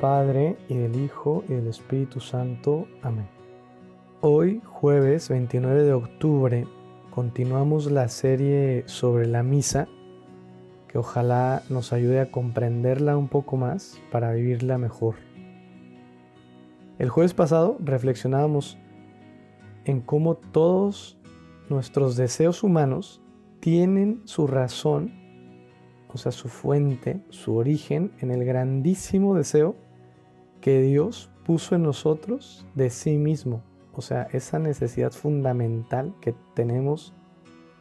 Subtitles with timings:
[0.00, 2.86] Padre, y del Hijo, y del Espíritu Santo.
[3.02, 3.28] Amén.
[4.22, 6.66] Hoy, jueves 29 de octubre,
[7.10, 9.88] continuamos la serie sobre la misa,
[10.88, 15.16] que ojalá nos ayude a comprenderla un poco más para vivirla mejor.
[16.98, 18.78] El jueves pasado reflexionábamos
[19.84, 21.18] en cómo todos
[21.68, 23.20] nuestros deseos humanos
[23.60, 25.12] tienen su razón,
[26.08, 29.76] o sea, su fuente, su origen en el grandísimo deseo
[30.60, 33.62] que Dios puso en nosotros de sí mismo.
[33.92, 37.12] O sea, esa necesidad fundamental que tenemos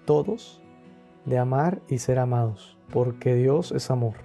[0.05, 0.61] todos
[1.25, 4.15] de amar y ser amados, porque Dios es amor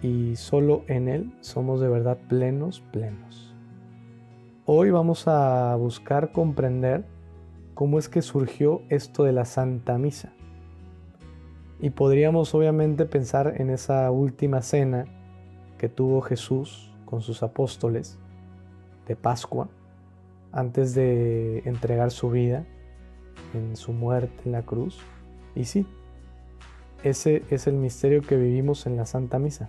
[0.00, 3.54] y solo en Él somos de verdad plenos, plenos.
[4.66, 7.04] Hoy vamos a buscar comprender
[7.74, 10.32] cómo es que surgió esto de la Santa Misa.
[11.80, 15.06] Y podríamos obviamente pensar en esa última cena
[15.76, 18.18] que tuvo Jesús con sus apóstoles
[19.06, 19.68] de Pascua,
[20.52, 22.64] antes de entregar su vida
[23.54, 24.98] en su muerte en la cruz.
[25.54, 25.86] Y sí,
[27.02, 29.68] ese es el misterio que vivimos en la Santa Misa.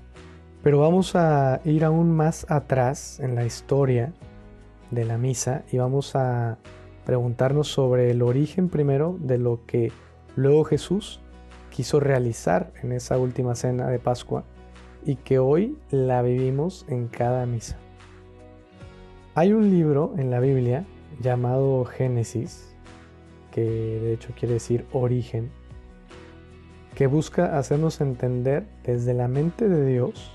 [0.64, 4.14] Pero vamos a ir aún más atrás en la historia
[4.90, 6.58] de la misa y vamos a
[7.06, 9.92] preguntarnos sobre el origen primero de lo que
[10.36, 11.22] luego Jesús
[11.70, 14.44] quiso realizar en esa última cena de Pascua
[15.06, 17.78] y que hoy la vivimos en cada misa.
[19.36, 20.86] Hay un libro en la Biblia
[21.22, 22.74] llamado Génesis,
[23.52, 25.52] que de hecho quiere decir origen,
[26.96, 30.32] que busca hacernos entender desde la mente de Dios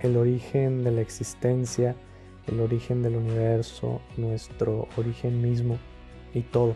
[0.00, 1.94] el origen de la existencia,
[2.48, 5.78] el origen del universo, nuestro origen mismo
[6.34, 6.74] y todo.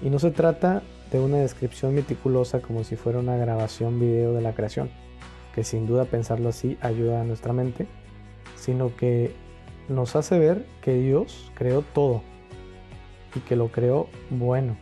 [0.00, 4.40] Y no se trata de una descripción meticulosa como si fuera una grabación video de
[4.40, 4.88] la creación,
[5.54, 7.86] que sin duda pensarlo así ayuda a nuestra mente,
[8.56, 9.34] sino que
[9.88, 12.22] nos hace ver que Dios creó todo
[13.34, 14.76] y que lo creó bueno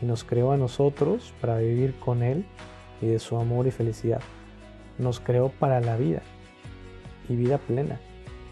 [0.00, 2.44] y nos creó a nosotros para vivir con Él
[3.00, 4.20] y de su amor y felicidad.
[4.98, 6.22] Nos creó para la vida
[7.28, 8.00] y vida plena,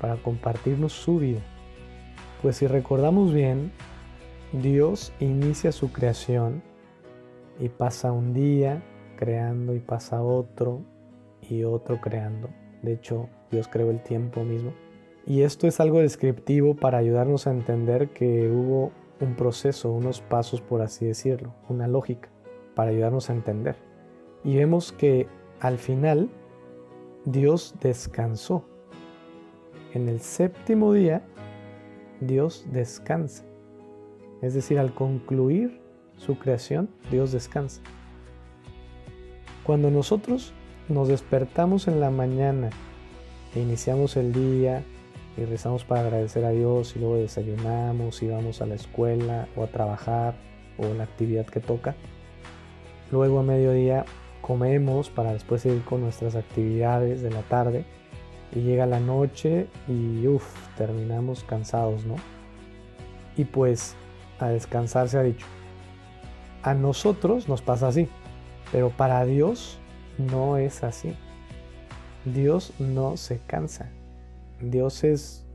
[0.00, 1.40] para compartirnos su vida.
[2.40, 3.72] Pues si recordamos bien,
[4.52, 6.62] Dios inicia su creación
[7.58, 8.82] y pasa un día
[9.16, 10.80] creando y pasa otro
[11.50, 12.48] y otro creando.
[12.82, 14.72] De hecho, Dios creó el tiempo mismo.
[15.26, 20.60] Y esto es algo descriptivo para ayudarnos a entender que hubo un proceso, unos pasos
[20.62, 22.30] por así decirlo, una lógica,
[22.74, 23.76] para ayudarnos a entender.
[24.44, 25.26] Y vemos que
[25.60, 26.30] al final
[27.26, 28.64] Dios descansó.
[29.92, 31.22] En el séptimo día
[32.20, 33.44] Dios descansa.
[34.40, 35.80] Es decir, al concluir
[36.16, 37.82] su creación, Dios descansa.
[39.64, 40.54] Cuando nosotros
[40.90, 42.70] nos despertamos en la mañana
[43.54, 44.82] e iniciamos el día
[45.36, 49.62] y rezamos para agradecer a Dios y luego desayunamos y vamos a la escuela o
[49.62, 50.34] a trabajar
[50.78, 51.94] o la actividad que toca.
[53.12, 54.04] Luego a mediodía
[54.40, 57.84] comemos para después seguir con nuestras actividades de la tarde
[58.52, 60.44] y llega la noche y uff,
[60.76, 62.16] terminamos cansados, ¿no?
[63.36, 63.94] Y pues
[64.40, 65.46] a descansar se ha dicho.
[66.62, 68.08] A nosotros nos pasa así,
[68.72, 69.78] pero para Dios
[70.18, 71.14] no es así.
[72.24, 73.90] Dios no se cansa.
[74.60, 75.46] Dios es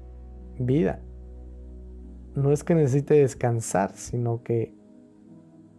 [0.58, 1.00] vida.
[2.36, 4.74] No es que necesite descansar, sino que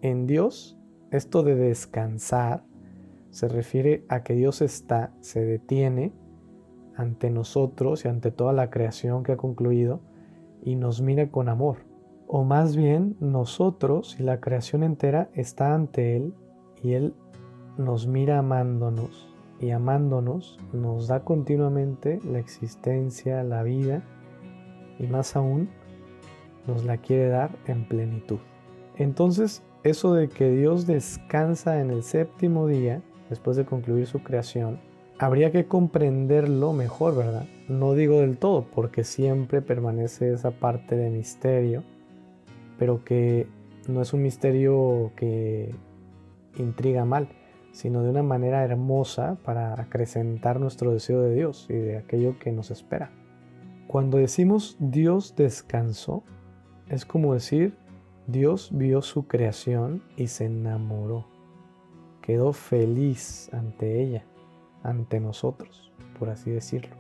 [0.00, 0.78] en Dios
[1.10, 2.64] esto de descansar
[3.30, 6.12] se refiere a que Dios está, se detiene
[6.94, 10.00] ante nosotros y ante toda la creación que ha concluido
[10.62, 11.78] y nos mira con amor
[12.26, 16.34] o más bien nosotros y la creación entera está ante Él
[16.82, 17.14] y Él
[17.78, 19.28] nos mira amándonos
[19.60, 24.02] y amándonos nos da continuamente la existencia, la vida
[24.98, 25.68] y más aún
[26.66, 28.38] nos la quiere dar en plenitud.
[28.96, 34.80] Entonces, eso de que Dios descansa en el séptimo día, después de concluir su creación,
[35.18, 37.46] habría que comprenderlo mejor, ¿verdad?
[37.68, 41.84] No digo del todo, porque siempre permanece esa parte de misterio
[42.78, 43.46] pero que
[43.88, 45.74] no es un misterio que
[46.58, 47.28] intriga mal,
[47.76, 52.50] sino de una manera hermosa para acrecentar nuestro deseo de Dios y de aquello que
[52.50, 53.10] nos espera.
[53.86, 56.24] Cuando decimos Dios descansó,
[56.88, 57.76] es como decir
[58.26, 61.26] Dios vio su creación y se enamoró.
[62.22, 64.24] Quedó feliz ante ella,
[64.82, 66.96] ante nosotros, por así decirlo.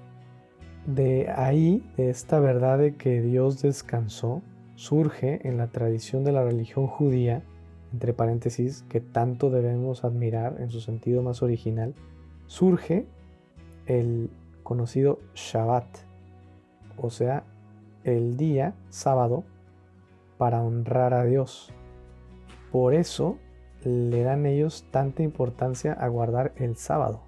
[0.84, 4.42] De ahí, de esta verdad de que Dios descansó,
[4.74, 7.44] surge en la tradición de la religión judía,
[7.96, 11.94] entre paréntesis, que tanto debemos admirar en su sentido más original,
[12.44, 13.06] surge
[13.86, 14.28] el
[14.62, 15.86] conocido Shabbat,
[16.98, 17.44] o sea,
[18.04, 19.44] el día sábado,
[20.36, 21.72] para honrar a Dios.
[22.70, 23.38] Por eso
[23.82, 27.22] le dan ellos tanta importancia a guardar el sábado.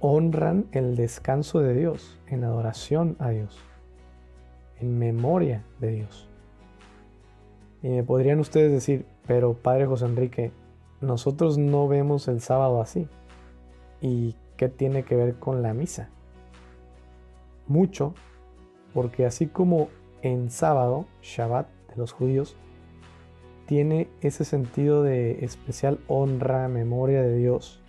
[0.00, 3.60] Honran el descanso de Dios en adoración a Dios,
[4.80, 6.28] en memoria de Dios.
[7.82, 10.52] Y me podrían ustedes decir, pero Padre José Enrique,
[11.00, 13.08] nosotros no vemos el sábado así.
[14.00, 16.08] ¿Y qué tiene que ver con la misa?
[17.66, 18.14] Mucho,
[18.92, 19.88] porque así como
[20.22, 22.56] en sábado, Shabbat de los judíos,
[23.66, 27.80] tiene ese sentido de especial honra, memoria de Dios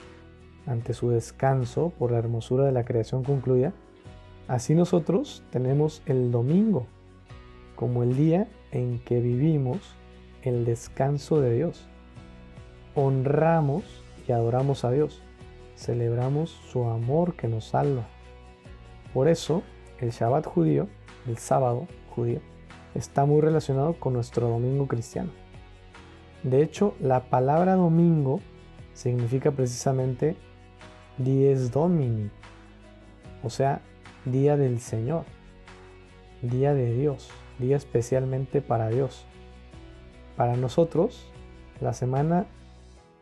[0.68, 3.74] ante su descanso por la hermosura de la creación concluida,
[4.48, 6.86] así nosotros tenemos el domingo
[7.76, 9.96] como el día en que vivimos
[10.44, 11.88] el descanso de Dios.
[12.96, 13.84] Honramos
[14.28, 15.22] y adoramos a Dios,
[15.76, 18.06] celebramos su amor que nos salva.
[19.14, 19.64] Por eso,
[20.00, 20.88] el Shabbat judío,
[21.28, 22.40] el sábado judío,
[22.96, 25.32] está muy relacionado con nuestro domingo cristiano.
[26.44, 28.40] De hecho, la palabra domingo
[28.94, 30.36] significa precisamente
[31.18, 32.30] dies domini,
[33.44, 33.82] o sea,
[34.26, 35.26] día del Señor,
[36.42, 37.30] día de Dios,
[37.60, 39.26] día especialmente para Dios.
[40.42, 41.32] Para nosotros,
[41.82, 42.48] la semana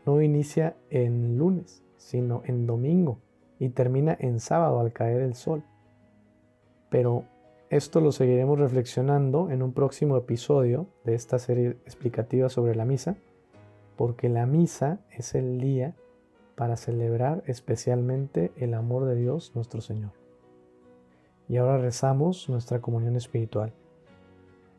[0.06, 3.20] no inicia en lunes, sino en domingo
[3.60, 5.62] y termina en sábado al caer el sol.
[6.90, 7.26] Pero
[7.70, 13.18] esto lo seguiremos reflexionando en un próximo episodio de esta serie explicativa sobre la misa,
[13.98, 15.96] porque la misa es el día
[16.56, 20.12] para celebrar especialmente el amor de Dios nuestro Señor.
[21.50, 23.74] Y ahora rezamos nuestra comunión espiritual.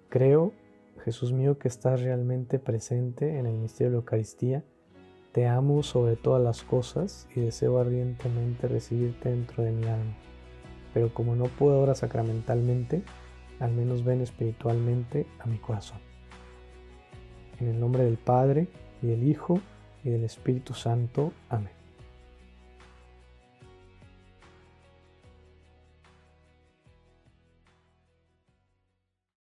[0.08, 0.54] Creo,
[1.00, 4.64] Jesús mío, que estás realmente presente en el misterio de la Eucaristía.
[5.32, 10.14] Te amo sobre todas las cosas y deseo ardientemente recibirte dentro de mi alma
[10.92, 13.02] pero como no puedo ahora sacramentalmente,
[13.58, 15.98] al menos ven espiritualmente a mi corazón.
[17.58, 18.68] En el nombre del Padre,
[19.02, 19.60] y del Hijo,
[20.04, 21.32] y del Espíritu Santo.
[21.48, 21.79] Amén.